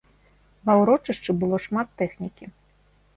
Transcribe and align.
Ва 0.69 0.73
ўрочышчы 0.81 1.31
было 1.43 1.59
шмат 1.65 1.87
тэхнікі. 2.03 2.45